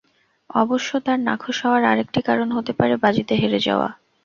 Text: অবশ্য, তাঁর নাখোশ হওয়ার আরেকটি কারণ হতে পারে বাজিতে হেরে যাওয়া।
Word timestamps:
অবশ্য, 0.55 0.89
তাঁর 0.99 1.19
নাখোশ 1.19 1.57
হওয়ার 1.65 1.83
আরেকটি 1.83 2.19
কারণ 2.21 2.47
হতে 2.51 2.71
পারে 2.79 2.95
বাজিতে 3.03 3.33
হেরে 3.35 3.59
যাওয়া। 3.59 3.89